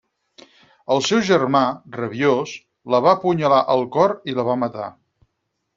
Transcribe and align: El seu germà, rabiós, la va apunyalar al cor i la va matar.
El 0.95 1.03
seu 1.07 1.21
germà, 1.27 1.61
rabiós, 1.99 2.55
la 2.95 3.05
va 3.09 3.15
apunyalar 3.19 3.63
al 3.77 3.89
cor 3.99 4.19
i 4.33 4.39
la 4.41 4.49
va 4.51 4.61
matar. 4.65 4.93